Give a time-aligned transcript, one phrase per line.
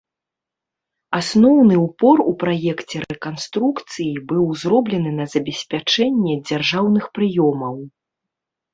[1.19, 7.75] Асноўны ўпор у праекце рэканструкцыі быў зроблены на забеспячэнне дзяржаўных прыёмаў.